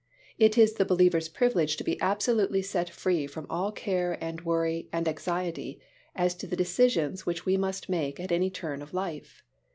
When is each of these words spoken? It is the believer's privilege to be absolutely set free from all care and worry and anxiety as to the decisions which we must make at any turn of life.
It 0.39 0.57
is 0.57 0.73
the 0.73 0.83
believer's 0.83 1.29
privilege 1.29 1.77
to 1.77 1.83
be 1.83 2.01
absolutely 2.01 2.63
set 2.63 2.89
free 2.89 3.27
from 3.27 3.45
all 3.51 3.71
care 3.71 4.17
and 4.19 4.41
worry 4.41 4.89
and 4.91 5.07
anxiety 5.07 5.79
as 6.15 6.33
to 6.37 6.47
the 6.47 6.55
decisions 6.57 7.27
which 7.27 7.45
we 7.45 7.55
must 7.55 7.87
make 7.87 8.19
at 8.19 8.31
any 8.31 8.49
turn 8.49 8.81
of 8.81 8.95
life. 8.95 9.43